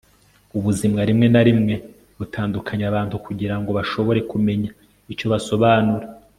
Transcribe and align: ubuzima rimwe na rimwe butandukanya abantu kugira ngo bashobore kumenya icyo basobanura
ubuzima 0.57 0.99
rimwe 1.09 1.27
na 1.33 1.41
rimwe 1.47 1.73
butandukanya 2.17 2.85
abantu 2.91 3.15
kugira 3.25 3.55
ngo 3.59 3.69
bashobore 3.77 4.19
kumenya 4.31 4.69
icyo 5.13 5.25
basobanura 5.33 6.05